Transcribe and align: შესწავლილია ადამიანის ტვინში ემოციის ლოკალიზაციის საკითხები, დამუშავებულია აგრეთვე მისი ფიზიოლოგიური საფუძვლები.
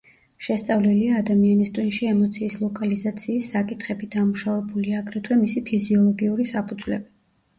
შესწავლილია 0.45 1.17
ადამიანის 1.23 1.71
ტვინში 1.73 2.07
ემოციის 2.11 2.55
ლოკალიზაციის 2.63 3.51
საკითხები, 3.55 4.09
დამუშავებულია 4.15 5.01
აგრეთვე 5.03 5.37
მისი 5.43 5.63
ფიზიოლოგიური 5.69 6.49
საფუძვლები. 6.53 7.11